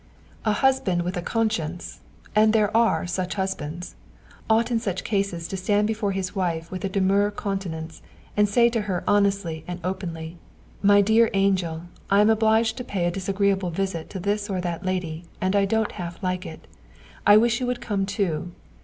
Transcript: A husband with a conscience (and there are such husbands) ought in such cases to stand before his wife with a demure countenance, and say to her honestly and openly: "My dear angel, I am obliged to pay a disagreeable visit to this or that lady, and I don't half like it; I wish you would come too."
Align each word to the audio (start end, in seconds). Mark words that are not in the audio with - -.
A 0.45 0.51
husband 0.53 1.03
with 1.03 1.15
a 1.15 1.21
conscience 1.21 1.99
(and 2.35 2.53
there 2.53 2.75
are 2.75 3.05
such 3.05 3.35
husbands) 3.35 3.93
ought 4.49 4.71
in 4.71 4.79
such 4.79 5.03
cases 5.03 5.47
to 5.47 5.55
stand 5.55 5.85
before 5.85 6.11
his 6.11 6.35
wife 6.35 6.71
with 6.71 6.83
a 6.83 6.89
demure 6.89 7.29
countenance, 7.29 8.01
and 8.35 8.49
say 8.49 8.67
to 8.69 8.81
her 8.81 9.03
honestly 9.07 9.63
and 9.67 9.79
openly: 9.83 10.39
"My 10.81 11.01
dear 11.01 11.29
angel, 11.35 11.83
I 12.09 12.21
am 12.21 12.31
obliged 12.31 12.77
to 12.77 12.83
pay 12.83 13.05
a 13.05 13.11
disagreeable 13.11 13.69
visit 13.69 14.09
to 14.09 14.19
this 14.19 14.49
or 14.49 14.59
that 14.61 14.83
lady, 14.83 15.25
and 15.39 15.55
I 15.55 15.65
don't 15.65 15.91
half 15.91 16.23
like 16.23 16.47
it; 16.47 16.65
I 17.27 17.37
wish 17.37 17.59
you 17.59 17.67
would 17.67 17.79
come 17.79 18.07
too." 18.07 18.53